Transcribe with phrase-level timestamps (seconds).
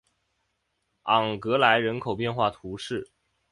[1.03, 3.11] 昂格莱人口变化图示